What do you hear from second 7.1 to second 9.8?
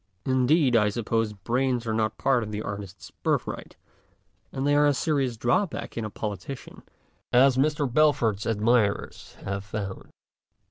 as Mr. Balfour's admirers have